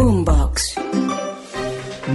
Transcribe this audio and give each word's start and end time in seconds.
Boombox. 0.00 0.76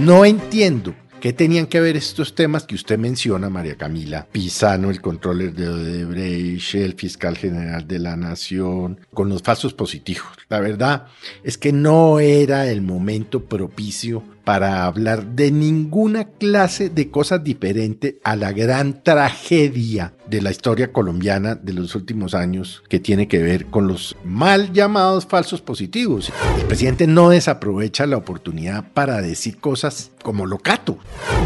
No 0.00 0.24
entiendo 0.24 0.92
¿Qué 1.20 1.32
tenían 1.32 1.66
que 1.66 1.80
ver 1.80 1.96
estos 1.96 2.34
temas 2.34 2.64
que 2.64 2.74
usted 2.74 2.98
menciona, 2.98 3.48
María 3.48 3.76
Camila? 3.76 4.28
Pisano, 4.30 4.90
el 4.90 5.00
controller 5.00 5.54
de 5.54 5.68
Odebrecht, 5.68 6.74
el 6.74 6.94
fiscal 6.94 7.36
general 7.38 7.88
de 7.88 7.98
la 7.98 8.16
Nación, 8.16 9.00
con 9.14 9.28
los 9.28 9.42
falsos 9.42 9.72
positivos. 9.72 10.28
La 10.48 10.60
verdad 10.60 11.06
es 11.42 11.56
que 11.58 11.72
no 11.72 12.20
era 12.20 12.70
el 12.70 12.82
momento 12.82 13.44
propicio 13.44 14.22
para 14.46 14.84
hablar 14.84 15.34
de 15.34 15.50
ninguna 15.50 16.28
clase 16.28 16.88
de 16.88 17.10
cosas 17.10 17.42
diferente 17.42 18.20
a 18.22 18.36
la 18.36 18.52
gran 18.52 19.02
tragedia 19.02 20.14
de 20.30 20.40
la 20.40 20.52
historia 20.52 20.92
colombiana 20.92 21.56
de 21.56 21.72
los 21.72 21.96
últimos 21.96 22.32
años 22.32 22.84
que 22.88 23.00
tiene 23.00 23.26
que 23.26 23.42
ver 23.42 23.66
con 23.66 23.88
los 23.88 24.16
mal 24.22 24.72
llamados 24.72 25.26
falsos 25.26 25.62
positivos. 25.62 26.32
El 26.60 26.66
presidente 26.66 27.08
no 27.08 27.30
desaprovecha 27.30 28.06
la 28.06 28.18
oportunidad 28.18 28.92
para 28.92 29.20
decir 29.20 29.58
cosas 29.58 30.12
como 30.22 30.46
locato. 30.46 30.96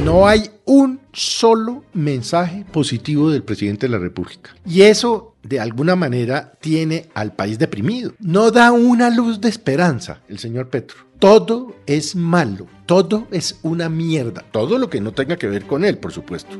No 0.04 0.28
hay 0.28 0.50
un 0.66 1.00
solo 1.14 1.84
mensaje 1.94 2.66
positivo 2.70 3.30
del 3.30 3.42
presidente 3.42 3.86
de 3.86 3.92
la 3.92 3.98
República. 3.98 4.54
Y 4.66 4.82
eso, 4.82 5.29
de 5.42 5.60
alguna 5.60 5.96
manera, 5.96 6.52
tiene 6.60 7.08
al 7.14 7.32
país 7.32 7.58
deprimido. 7.58 8.12
No 8.20 8.50
da 8.50 8.72
una 8.72 9.10
luz 9.10 9.40
de 9.40 9.48
esperanza 9.48 10.20
el 10.28 10.38
señor 10.38 10.68
Petro. 10.68 10.98
Todo 11.18 11.76
es 11.86 12.16
malo, 12.16 12.66
todo 12.86 13.26
es 13.30 13.58
una 13.62 13.88
mierda, 13.88 14.42
todo 14.50 14.78
lo 14.78 14.88
que 14.88 15.00
no 15.00 15.12
tenga 15.12 15.36
que 15.36 15.48
ver 15.48 15.66
con 15.66 15.84
él, 15.84 15.98
por 15.98 16.12
supuesto. 16.12 16.56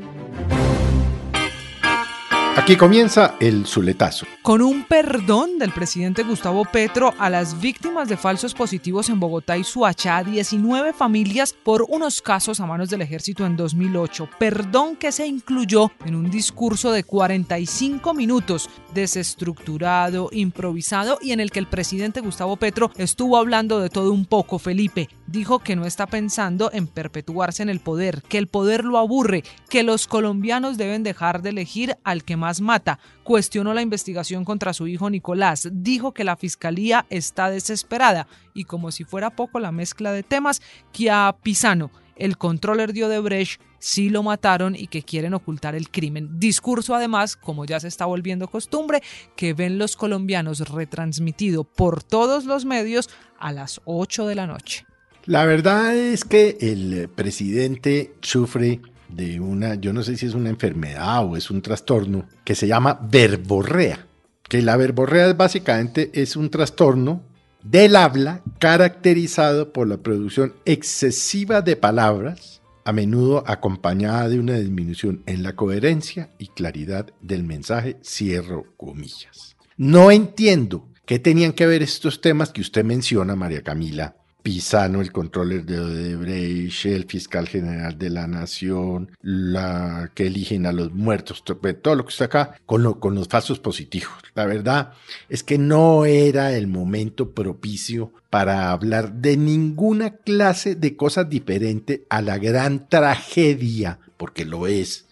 Aquí 2.71 2.79
comienza 2.79 3.35
el 3.41 3.67
Zuletazo. 3.67 4.27
Con 4.43 4.63
un 4.63 4.85
perdón 4.85 5.59
del 5.59 5.73
presidente 5.73 6.23
Gustavo 6.23 6.65
Petro 6.65 7.13
a 7.19 7.29
las 7.29 7.61
víctimas 7.61 8.09
de 8.09 8.17
falsos 8.17 8.55
positivos 8.55 9.09
en 9.09 9.19
Bogotá 9.19 9.59
y 9.59 9.65
Suachá, 9.65 10.23
19 10.23 10.93
familias 10.93 11.53
por 11.53 11.85
unos 11.89 12.23
casos 12.23 12.61
a 12.61 12.67
manos 12.67 12.89
del 12.89 13.03
ejército 13.03 13.45
en 13.45 13.57
2008. 13.57 14.29
Perdón 14.39 14.95
que 14.95 15.11
se 15.11 15.27
incluyó 15.27 15.91
en 16.05 16.15
un 16.15 16.31
discurso 16.31 16.93
de 16.93 17.03
45 17.03 18.15
minutos, 18.15 18.71
desestructurado, 18.95 20.29
improvisado 20.31 21.19
y 21.21 21.33
en 21.33 21.41
el 21.41 21.51
que 21.51 21.59
el 21.59 21.67
presidente 21.67 22.21
Gustavo 22.21 22.57
Petro 22.57 22.93
estuvo 22.99 23.37
hablando 23.37 23.81
de 23.81 23.91
todo 23.91 24.13
un 24.13 24.27
poco. 24.27 24.61
Felipe 24.61 25.09
dijo 25.31 25.61
que 25.61 25.77
no 25.77 25.87
está 25.87 26.07
pensando 26.07 26.71
en 26.73 26.87
perpetuarse 26.87 27.63
en 27.63 27.69
el 27.69 27.81
poder, 27.81 28.23
que 28.23 28.39
el 28.39 28.49
poder 28.49 28.85
lo 28.85 28.99
aburre, 28.99 29.45
que 29.69 29.83
los 29.83 30.07
colombianos 30.07 30.77
deben 30.77 31.03
dejar 31.03 31.43
de 31.43 31.51
elegir 31.51 31.97
al 32.05 32.25
que 32.25 32.37
más 32.37 32.61
mata. 32.61 32.99
Cuestionó 33.23 33.75
la 33.75 33.83
investigación 33.83 34.45
contra 34.45 34.73
su 34.73 34.87
hijo 34.89 35.09
Nicolás. 35.09 35.69
Dijo 35.73 36.13
que 36.13 36.25
la 36.25 36.37
fiscalía 36.37 37.07
está 37.11 37.51
desesperada 37.51 38.27
y 38.55 38.65
como 38.65 38.91
si 38.91 39.05
fuera 39.05 39.31
poco 39.31 39.61
la 39.61 39.73
mezcla 39.73 40.13
de 40.13 40.23
temas, 40.23 40.61
que 40.93 41.11
a 41.11 41.37
Pisano, 41.43 41.91
el 42.17 42.37
controller 42.37 42.93
de 42.93 43.05
Odebrecht, 43.05 43.61
sí 43.79 44.11
lo 44.11 44.23
mataron 44.23 44.75
y 44.77 44.89
que 44.89 45.03
quieren 45.03 45.33
ocultar 45.33 45.75
el 45.75 45.91
crimen. 45.91 46.39
Discurso 46.39 46.95
además, 46.95 47.37
como 47.37 47.65
ya 47.65 47.81
se 47.81 47.89
está 47.89 48.05
volviendo 48.05 48.49
costumbre, 48.49 49.03
que 49.37 49.55
ven 49.55 49.79
los 49.79 49.97
colombianos 49.97 50.69
retransmitido 50.69 51.65
por 51.65 52.03
todos 52.03 52.45
los 52.45 52.65
medios 52.65 53.09
a 53.39 53.53
las 53.53 53.81
8 53.87 54.27
de 54.27 54.35
la 54.35 54.47
noche. 54.47 54.90
La 55.31 55.45
verdad 55.45 55.95
es 55.95 56.25
que 56.25 56.59
el 56.61 57.09
presidente 57.09 58.15
sufre 58.21 58.81
de 59.09 59.39
una, 59.39 59.77
yo 59.77 59.93
no 59.93 60.03
sé 60.03 60.17
si 60.17 60.27
es 60.27 60.35
una 60.35 60.49
enfermedad 60.49 61.25
o 61.25 61.37
es 61.37 61.53
un 61.53 61.63
trastorno, 61.63 62.27
que 62.43 62.57
se 62.57 62.67
llama 62.67 62.99
verborrea. 63.09 64.09
Que 64.43 64.61
la 64.61 64.77
verborrea 64.77 65.33
básicamente 65.35 66.11
es 66.15 66.35
un 66.35 66.51
trastorno 66.51 67.23
del 67.63 67.95
habla 67.95 68.43
caracterizado 68.59 69.73
por 69.73 69.87
la 69.87 69.99
producción 69.99 70.53
excesiva 70.65 71.63
de 71.63 71.77
palabras, 71.77 72.61
a 72.85 72.91
menudo 72.91 73.45
acompañada 73.47 74.29
de 74.29 74.41
una 74.41 74.55
disminución 74.55 75.23
en 75.27 75.45
la 75.45 75.55
coherencia 75.55 76.31
y 76.39 76.49
claridad 76.49 77.07
del 77.21 77.45
mensaje, 77.45 77.99
cierro 78.03 78.65
comillas. 78.77 79.55
No 79.77 80.11
entiendo 80.11 80.89
qué 81.07 81.21
tenían 81.21 81.53
que 81.53 81.69
ver 81.69 81.85
estos 81.85 82.21
temas 82.21 82.51
que 82.51 82.63
usted 82.63 82.83
menciona, 82.85 83.37
María 83.37 83.63
Camila, 83.63 84.17
Pisano, 84.43 85.01
el 85.01 85.13
controller 85.13 85.65
de 85.65 85.81
Odebrecht, 85.81 86.87
el 86.87 87.05
fiscal 87.05 87.49
general 87.49 87.99
de 87.99 88.11
la 88.11 88.27
Nación, 88.27 89.11
la 89.21 90.11
que 90.15 90.27
eligen 90.27 90.67
a 90.67 90.73
los 90.73 90.93
muertos, 90.93 91.45
todo 91.45 91.95
lo 91.95 92.05
que 92.05 92.11
está 92.11 92.27
acá, 92.27 92.57
con, 92.67 92.95
con 92.95 93.15
los 93.15 93.29
falsos 93.29 93.59
positivos. 93.59 94.13
La 94.35 94.47
verdad 94.47 94.93
es 95.29 95.43
que 95.43 95.59
no 95.59 96.05
era 96.05 96.53
el 96.53 96.67
momento 96.67 97.33
propicio 97.33 98.13
para 98.31 98.71
hablar 98.71 99.13
de 99.15 99.37
ninguna 99.37 100.11
clase 100.11 100.75
de 100.75 100.97
cosas 100.97 101.29
diferente 101.29 102.07
a 102.09 102.23
la 102.23 102.39
gran 102.39 102.89
tragedia, 102.89 103.99
porque 104.17 104.45
lo 104.45 104.67
es, 104.67 105.07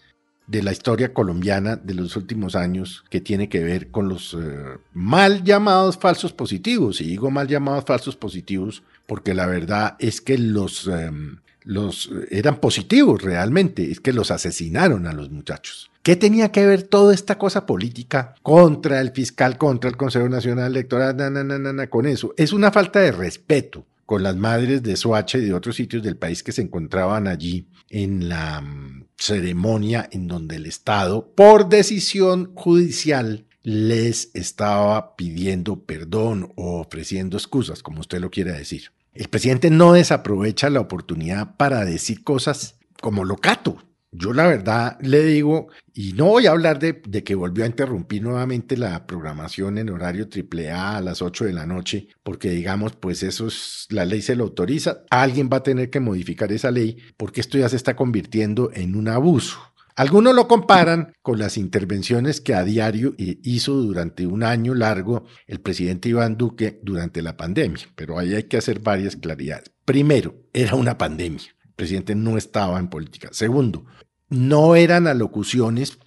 de 0.49 0.63
la 0.63 0.71
historia 0.71 1.13
colombiana 1.13 1.75
de 1.75 1.93
los 1.93 2.15
últimos 2.15 2.55
años 2.55 3.05
que 3.11 3.21
tiene 3.21 3.49
que 3.49 3.63
ver 3.63 3.91
con 3.91 4.09
los 4.09 4.33
eh, 4.33 4.79
mal 4.93 5.43
llamados 5.43 5.95
falsos 5.95 6.33
positivos. 6.33 7.01
Y 7.01 7.05
digo 7.05 7.29
mal 7.29 7.47
llamados 7.47 7.85
falsos 7.85 8.15
positivos 8.15 8.81
porque 9.09 9.33
la 9.33 9.47
verdad 9.47 9.95
es 9.97 10.21
que 10.21 10.37
los, 10.37 10.87
em, 10.87 11.39
los 11.63 12.11
eran 12.29 12.61
positivos 12.61 13.23
realmente, 13.23 13.89
es 13.91 13.99
que 13.99 14.13
los 14.13 14.29
asesinaron 14.29 15.07
a 15.07 15.13
los 15.13 15.31
muchachos. 15.31 15.89
¿Qué 16.03 16.15
tenía 16.15 16.51
que 16.51 16.65
ver 16.67 16.83
toda 16.83 17.15
esta 17.15 17.39
cosa 17.39 17.65
política 17.65 18.35
contra 18.43 19.01
el 19.01 19.11
fiscal, 19.11 19.57
contra 19.57 19.89
el 19.89 19.97
Consejo 19.97 20.29
Nacional 20.29 20.71
Electoral, 20.71 21.89
con 21.89 22.05
eso? 22.05 22.35
Es 22.37 22.53
una 22.53 22.71
falta 22.71 22.99
de 22.99 23.11
respeto 23.11 23.87
con 24.05 24.21
las 24.21 24.35
madres 24.35 24.83
de 24.83 24.95
Soacha 24.95 25.39
y 25.39 25.45
de 25.45 25.55
otros 25.55 25.75
sitios 25.75 26.03
del 26.03 26.15
país 26.15 26.43
que 26.43 26.51
se 26.51 26.61
encontraban 26.61 27.27
allí 27.27 27.65
en 27.89 28.29
la 28.29 28.61
mm, 28.61 29.05
ceremonia 29.17 30.07
en 30.11 30.27
donde 30.27 30.57
el 30.57 30.67
Estado, 30.67 31.31
por 31.35 31.67
decisión 31.67 32.51
judicial, 32.53 33.47
les 33.63 34.31
estaba 34.33 35.15
pidiendo 35.15 35.83
perdón 35.83 36.51
o 36.55 36.79
ofreciendo 36.79 37.37
excusas, 37.37 37.83
como 37.83 38.01
usted 38.01 38.19
lo 38.19 38.31
quiera 38.31 38.53
decir. 38.53 38.91
El 39.19 39.27
presidente 39.27 39.69
no 39.69 39.91
desaprovecha 39.91 40.69
la 40.69 40.79
oportunidad 40.79 41.57
para 41.57 41.83
decir 41.83 42.23
cosas 42.23 42.79
como 43.01 43.25
locato. 43.25 43.83
Yo 44.13 44.31
la 44.31 44.47
verdad 44.47 44.97
le 45.01 45.21
digo, 45.25 45.67
y 45.93 46.13
no 46.13 46.27
voy 46.27 46.47
a 46.47 46.51
hablar 46.51 46.79
de, 46.79 47.01
que 47.01 47.35
volvió 47.35 47.65
a 47.65 47.67
interrumpir 47.67 48.23
nuevamente 48.23 48.77
la 48.77 49.05
programación 49.05 49.77
en 49.77 49.89
horario 49.89 50.29
AAA 50.33 50.95
a 50.95 51.01
las 51.01 51.21
8 51.21 51.43
de 51.43 51.51
la 51.51 51.65
noche, 51.65 52.07
porque 52.23 52.51
digamos, 52.51 52.95
pues 52.95 53.21
eso 53.21 53.47
es, 53.47 53.87
la 53.89 54.05
ley 54.05 54.21
se 54.21 54.37
lo 54.37 54.45
autoriza, 54.45 55.01
alguien 55.09 55.49
va 55.51 55.57
a 55.57 55.63
tener 55.63 55.89
que 55.89 55.99
modificar 55.99 56.53
esa 56.53 56.71
ley, 56.71 56.97
porque 57.17 57.41
esto 57.41 57.57
ya 57.57 57.67
se 57.67 57.75
está 57.75 57.97
convirtiendo 57.97 58.71
en 58.73 58.95
un 58.95 59.09
abuso. 59.09 59.59
Algunos 59.99 60.33
lo 60.33 60.47
comparan 60.47 61.11
con 61.21 61.39
las 61.39 61.57
intervenciones 61.57 62.39
que 62.39 62.53
a 62.53 62.63
diario 62.63 63.15
hizo 63.17 63.73
durante 63.73 64.25
un 64.25 64.43
año 64.43 64.73
largo 64.73 65.25
el 65.45 65.59
presidente 65.59 66.07
Iván 66.07 66.37
Duque 66.37 66.79
durante 66.81 67.21
la 67.21 67.35
pandemia, 67.35 67.85
pero 67.95 68.17
ahí 68.17 68.33
hay 68.33 68.43
que 68.43 68.55
hacer 68.55 68.79
varias 68.79 69.17
claridades. 69.17 69.73
Primero, 69.83 70.35
era 70.53 70.75
una 70.75 70.97
pandemia. 70.97 71.49
El 71.65 71.73
presidente 71.73 72.15
no 72.15 72.37
estaba 72.37 72.79
en 72.79 72.87
política. 72.87 73.27
Segundo, 73.33 73.83
no 74.29 74.77
eran 74.77 75.05
alocuciones 75.05 75.99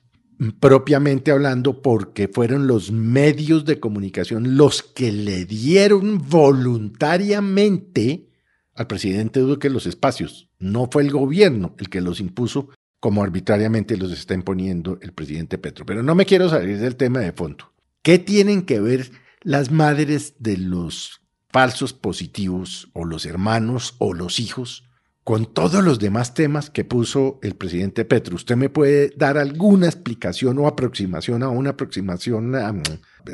propiamente 0.59 1.31
hablando 1.31 1.83
porque 1.83 2.29
fueron 2.29 2.67
los 2.67 2.93
medios 2.93 3.67
de 3.67 3.79
comunicación 3.79 4.57
los 4.57 4.83
que 4.83 5.13
le 5.13 5.45
dieron 5.45 6.17
voluntariamente 6.31 8.31
al 8.75 8.87
presidente 8.87 9.41
Duque 9.41 9.69
los 9.69 9.85
espacios. 9.85 10.49
No 10.59 10.89
fue 10.91 11.03
el 11.03 11.11
gobierno 11.11 11.75
el 11.77 11.91
que 11.91 12.01
los 12.01 12.21
impuso 12.21 12.71
como 13.03 13.25
arbitrariamente 13.25 13.97
los 13.97 14.13
está 14.13 14.33
imponiendo 14.35 14.97
el 15.03 15.13
presidente 15.13 15.59
Petro. 15.59 15.85
Pero 15.85 16.05
no 16.05 16.15
me 16.15 16.25
quiero 16.25 16.49
salir 16.49 16.79
del 16.79 16.95
tema 16.95 17.19
de 17.19 17.33
fondo. 17.33 17.73
¿Qué 18.01 18.21
tienen 18.21 18.63
que 18.63 18.79
ver 18.79 19.11
las 19.41 19.73
madres 19.73 20.35
de 20.39 20.57
los 20.57 21.21
falsos 21.51 21.95
positivos 21.95 22.91
o 22.93 23.05
los 23.05 23.27
hermanos 23.27 23.97
o 23.99 24.15
los 24.15 24.39
hijos 24.39 24.89
con 25.25 25.53
todos 25.53 25.83
los 25.83 25.99
demás 25.99 26.35
temas 26.35 26.71
que 26.71 26.85
puso 26.85 27.41
el 27.43 27.57
presidente 27.57 28.05
Petro? 28.05 28.37
¿Usted 28.37 28.55
me 28.55 28.69
puede 28.69 29.13
dar 29.17 29.37
alguna 29.37 29.87
explicación 29.87 30.61
o 30.61 30.69
aproximación 30.69 31.43
a 31.43 31.49
una 31.49 31.71
aproximación, 31.71 32.55
a 32.55 32.73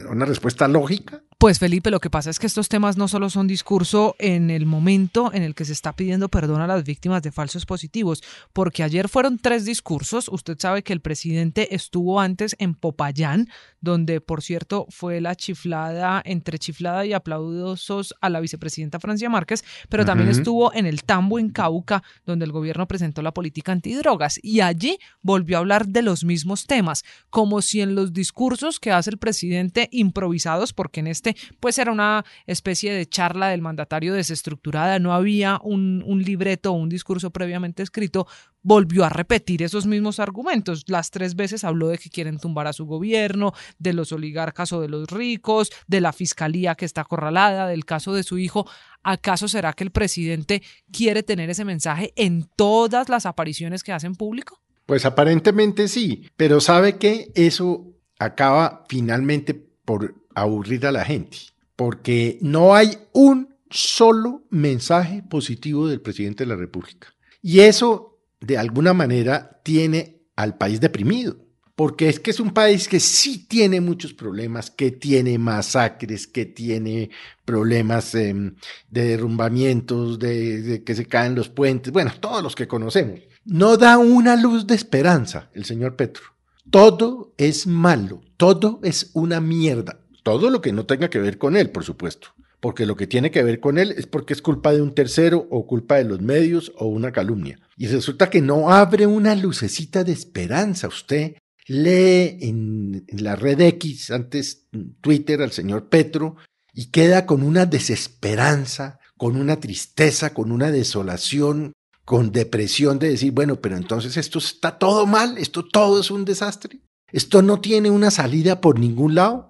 una 0.09 0.25
respuesta 0.25 0.67
lógica? 0.67 1.25
Pues 1.40 1.61
Felipe, 1.61 1.93
lo 1.93 2.00
que 2.00 2.11
pasa 2.11 2.31
es 2.31 2.40
que 2.40 2.49
estos 2.49 2.69
temas 2.69 2.96
no 2.96 3.06
solo 3.06 3.31
son 3.31 3.46
discurso 3.46 4.17
en 4.19 4.50
el 4.50 4.67
momento 4.67 5.32
en 5.32 5.44
el 5.44 5.55
que 5.55 5.64
se 5.64 5.73
está 5.73 5.94
pidiendo 5.94 6.29
perdón 6.29 6.61
a 6.62 6.67
las 6.67 6.82
víctimas 6.82 7.23
de 7.23 7.31
falsos 7.31 7.64
positivos, 7.64 8.25
porque 8.52 8.82
ayer 8.82 9.08
fueron 9.08 9.38
tres 9.38 9.64
discursos. 9.64 10.29
Usted 10.29 10.58
sabe 10.58 10.82
que 10.82 10.93
el 10.93 11.00
presidente 11.00 11.76
estuvo 11.76 12.20
antes 12.20 12.56
en 12.58 12.75
Popayán, 12.75 13.49
donde 13.81 14.20
por 14.20 14.43
cierto 14.43 14.87
fue 14.90 15.20
la 15.20 15.37
chiflada, 15.37 16.20
entre 16.25 16.58
chiflada 16.58 17.06
y 17.06 17.12
aplaudosos 17.12 18.17
a 18.20 18.31
la 18.31 18.40
vicepresidenta 18.40 18.99
Francia 18.99 19.31
Márquez, 19.31 19.62
pero 19.88 20.05
también 20.05 20.31
estuvo 20.31 20.75
en 20.75 20.87
el 20.87 21.05
Tambo 21.05 21.38
en 21.38 21.50
Cauca, 21.50 22.02
donde 22.26 22.46
el 22.46 22.50
gobierno 22.50 22.88
presentó 22.88 23.23
la 23.23 23.32
política 23.32 23.70
antidrogas 23.70 24.40
y 24.43 24.58
allí 24.58 24.99
volvió 25.23 25.58
a 25.58 25.61
hablar 25.61 25.87
de 25.87 26.02
los 26.02 26.25
mismos 26.25 26.67
temas, 26.67 27.05
como 27.31 27.62
si 27.62 27.81
en 27.81 27.94
los 27.94 28.12
discursos 28.12 28.81
que 28.81 28.90
hace 28.90 29.11
el 29.11 29.19
presidente 29.19 29.88
improvisados, 29.93 30.73
porque 30.73 30.99
en 30.99 31.06
este 31.06 31.28
pues 31.61 31.79
era 31.79 31.93
una 31.93 32.25
especie 32.47 32.93
de 32.93 33.07
charla 33.07 33.49
del 33.49 33.63
mandatario 33.63 34.15
desestructurada, 34.15 34.99
no 34.99 35.13
había 35.13 35.61
un, 35.63 36.03
libreto 36.25 36.73
o 36.73 36.77
un 36.77 36.89
discurso 36.89 37.31
previamente 37.31 37.83
escrito, 37.83 38.27
volvió 38.63 39.05
a 39.05 39.09
repetir 39.09 39.63
esos 39.63 39.87
mismos 39.87 40.21
argumentos. 40.21 40.85
Las 40.89 41.11
tres 41.11 41.37
veces 41.37 41.65
habló 41.65 41.89
de 41.89 41.99
que 41.99 42.11
quieren 42.11 42.39
tumbar 42.39 42.67
a 42.67 42.73
su 42.73 42.87
gobierno, 42.87 43.53
de 43.79 43.93
los 43.93 44.13
oligarcas 44.13 44.73
o 44.73 44.81
de 44.81 44.89
los 44.89 45.09
ricos, 45.09 45.71
de 45.87 46.01
la 46.01 46.13
fiscalía 46.13 46.75
que 46.75 46.85
está 46.85 47.03
acorralada, 47.03 47.69
del 47.69 47.85
caso 47.85 48.13
de 48.15 48.23
su 48.23 48.39
hijo. 48.39 48.69
¿Acaso 49.03 49.49
será 49.49 49.73
que 49.73 49.85
el 49.85 49.91
presidente 49.91 50.63
quiere 50.93 51.23
tener 51.23 51.51
ese 51.51 51.65
mensaje 51.65 52.13
en 52.17 52.49
todas 52.57 53.09
las 53.09 53.27
apariciones 53.27 53.83
que 53.83 53.93
hace 53.93 54.07
en 54.07 54.17
público? 54.17 54.61
Pues 54.87 55.05
aparentemente 55.05 55.87
sí, 55.87 56.31
pero 56.37 56.61
sabe 56.61 56.97
que 56.97 57.31
eso 57.35 57.93
acaba 58.19 58.85
finalmente 58.89 59.55
por 59.55 60.15
aburrir 60.40 60.87
a 60.87 60.93
la 60.93 61.05
gente, 61.05 61.38
porque 61.76 62.38
no 62.40 62.75
hay 62.75 62.99
un 63.12 63.55
solo 63.70 64.44
mensaje 64.50 65.23
positivo 65.23 65.88
del 65.88 66.00
presidente 66.00 66.44
de 66.44 66.49
la 66.49 66.56
República. 66.56 67.08
Y 67.43 67.61
eso 67.61 68.19
de 68.40 68.58
alguna 68.58 68.93
manera 68.94 69.61
tiene 69.62 70.23
al 70.37 70.56
país 70.56 70.81
deprimido, 70.81 71.37
porque 71.75 72.08
es 72.08 72.19
que 72.20 72.31
es 72.31 72.40
un 72.40 72.52
país 72.52 72.88
que 72.88 73.00
sí 73.00 73.46
tiene 73.46 73.81
muchos 73.81 74.12
problemas, 74.12 74.70
que 74.70 74.90
tiene 74.90 75.38
masacres, 75.38 76.26
que 76.26 76.46
tiene 76.46 77.11
problemas 77.44 78.14
em, 78.14 78.55
de 78.90 79.05
derrumbamientos, 79.05 80.19
de, 80.19 80.82
que 80.85 80.94
se 80.94 81.06
caen 81.06 81.35
los 81.35 81.49
puentes, 81.49 81.93
bueno, 81.93 82.12
todos 82.19 82.43
los 82.43 82.55
que 82.55 82.69
conocemos. 82.69 83.20
No 83.44 83.76
da 83.76 83.99
una 83.99 84.37
luz 84.37 84.67
de 84.67 84.75
esperanza 84.75 85.50
el 85.55 85.64
señor 85.64 85.96
Petro. 85.96 86.25
Todo 86.70 87.32
es 87.38 87.67
malo, 87.67 88.20
todo 88.37 88.81
es 88.82 89.11
una 89.14 89.40
mierda, 89.40 90.00
todo 90.31 90.51
lo 90.51 90.61
que 90.61 90.73
no 90.73 90.85
tenga 90.85 91.09
que 91.09 91.21
ver 91.21 91.39
con 91.39 91.57
él, 91.57 91.71
por 91.71 91.85
supuesto 91.85 92.29
porque 92.61 92.87
lo 92.87 92.97
que 92.97 93.07
tiene 93.07 93.31
que 93.31 93.43
ver 93.43 93.61
con 93.61 93.79
él 93.79 93.95
es 93.97 94.07
porque 94.07 94.33
es 94.33 94.43
culpa 94.43 94.73
de 94.73 94.83
un 94.83 94.95
tercero 94.95 95.47
o 95.51 95.67
culpa 95.67 95.97
de 95.97 96.05
los 96.05 96.21
medios 96.21 96.73
o 96.77 96.87
una 96.87 97.13
calumnia. 97.13 97.59
Y 97.77 97.87
resulta 97.87 98.31
que 98.31 98.41
no 98.41 98.71
abre 98.71 99.07
una 99.07 99.35
lucecita 99.37 100.03
de 100.03 100.13
esperanza. 100.13 100.89
Usted 100.89 101.37
lee 101.67 102.39
en, 102.41 103.05
la 103.13 103.37
red 103.37 103.61
X, 103.61 104.11
antes 104.11 104.67
Twitter, 105.01 105.41
al 105.43 105.53
señor 105.53 105.89
Petro, 105.89 106.37
y 106.73 106.87
queda 106.87 107.27
con 107.27 107.43
una 107.43 107.67
desesperanza, 107.67 108.99
con 109.17 109.37
una 109.37 109.61
tristeza, 109.61 110.35
con 110.35 110.51
una 110.51 110.71
desolación, 110.73 111.73
con 112.05 112.33
depresión 112.33 112.99
de 112.99 113.11
decir, 113.11 113.33
bueno, 113.33 113.61
pero 113.61 113.77
entonces 113.77 114.17
esto 114.17 114.39
está 114.39 114.79
todo 114.79 115.07
mal, 115.07 115.39
esto 115.39 115.65
todo 115.65 116.01
es 116.01 116.11
un 116.11 116.25
desastre, 116.25 116.81
esto 117.13 117.43
no 117.43 117.61
tiene 117.61 117.91
una 117.91 118.11
salida 118.11 118.61
por 118.61 118.79
ningún 118.79 119.15
lado. 119.15 119.48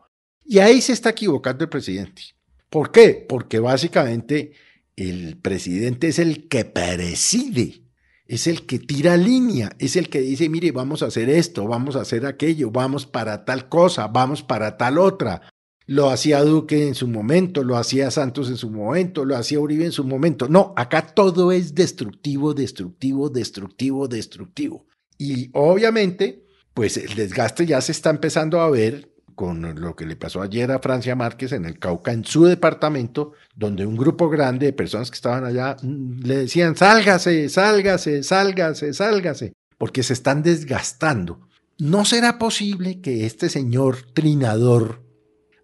Y 0.50 0.61
ahí 0.61 0.81
se 0.81 0.95
está 0.95 1.11
equivocando 1.11 1.65
el 1.65 1.69
presidente. 1.69 2.23
¿Por 2.71 2.91
qué? 2.91 3.27
Porque 3.29 3.59
básicamente 3.59 4.53
el 4.97 5.37
presidente 5.37 6.09
es 6.09 6.19
el 6.19 6.49
que 6.49 6.65
preside, 6.65 7.83
es 8.25 8.47
el 8.47 8.65
que 8.65 8.79
tira 8.79 9.19
línea, 9.19 9.77
es 9.79 9.95
el 9.97 10.09
que 10.09 10.23
dice, 10.23 10.49
mire, 10.49 10.73
vamos 10.73 11.03
a 11.03 11.06
hacer 11.06 11.29
esto, 11.29 11.69
vamos 11.69 11.97
a 11.97 12.00
hacer 12.00 12.25
aquello, 12.25 12.71
vamos 12.71 13.05
para 13.05 13.45
tal 13.45 13.69
cosa, 13.69 14.06
vamos 14.06 14.43
para 14.43 14.79
tal 14.79 14.97
otra. 14.97 15.43
Lo 15.85 16.09
hacía 16.09 16.43
Duque 16.43 16.89
en 16.89 16.95
su 16.95 17.09
momento, 17.09 17.62
lo 17.62 17.77
hacía 17.77 18.11
Santos 18.11 18.49
en 18.49 18.56
su 18.56 18.71
momento, 18.71 19.27
lo 19.27 19.37
hacía 19.37 19.61
Uribe 19.61 19.85
en 19.85 19.93
su 19.93 20.05
momento. 20.05 20.49
No, 20.49 20.73
acá 20.77 21.09
todo 21.15 21.53
es 21.53 21.75
destructivo, 21.75 22.55
destructivo, 22.55 23.29
destructivo, 23.29 24.09
destructivo. 24.09 24.87
Y 25.19 25.50
obviamente, 25.53 26.47
pues 26.73 26.97
el 26.97 27.15
desgaste 27.17 27.67
ya 27.67 27.83
se 27.83 27.93
está 27.93 28.09
empezando 28.09 28.62
a 28.62 28.71
ver 28.71 29.18
con 29.38 29.81
lo 29.81 29.94
que 29.94 30.05
le 30.05 30.17
pasó 30.17 30.43
ayer 30.43 30.69
a 30.73 30.81
Francia 30.81 31.14
Márquez 31.14 31.52
en 31.52 31.64
el 31.64 31.79
Cauca, 31.79 32.12
en 32.12 32.25
su 32.25 32.46
departamento, 32.46 33.35
donde 33.55 33.87
un 33.87 33.96
grupo 33.96 34.29
grande 34.29 34.67
de 34.67 34.73
personas 34.73 35.12
que 35.12 35.14
estaban 35.14 35.44
allá 35.44 35.76
mm, 35.81 36.25
le 36.25 36.38
decían, 36.38 36.75
sálgase, 36.75 37.49
sálgase, 37.49 38.25
sálgase, 38.25 38.93
sálgase, 38.93 39.52
porque 39.79 40.02
se 40.02 40.14
están 40.14 40.43
desgastando. 40.43 41.46
¿No 41.79 42.05
será 42.05 42.37
posible 42.37 43.00
que 43.00 43.26
este 43.26 43.49
señor 43.49 43.99
trinador 44.12 45.05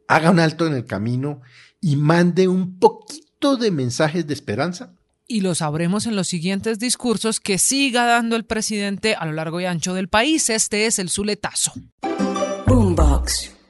haga 0.06 0.30
un 0.30 0.38
alto 0.38 0.68
en 0.68 0.74
el 0.74 0.84
camino 0.84 1.40
y 1.80 1.96
mande 1.96 2.46
un 2.46 2.78
poquito 2.78 3.56
de 3.56 3.72
mensajes 3.72 4.24
de 4.28 4.34
esperanza? 4.34 4.94
Y 5.26 5.40
lo 5.40 5.56
sabremos 5.56 6.06
en 6.06 6.14
los 6.14 6.28
siguientes 6.28 6.78
discursos 6.78 7.40
que 7.40 7.58
siga 7.58 8.06
dando 8.06 8.36
el 8.36 8.44
presidente 8.44 9.16
a 9.16 9.26
lo 9.26 9.32
largo 9.32 9.60
y 9.60 9.64
ancho 9.64 9.94
del 9.94 10.06
país. 10.06 10.48
Este 10.48 10.86
es 10.86 11.00
el 11.00 11.10
Zuletazo. 11.10 11.72
Boombox. 12.68 13.63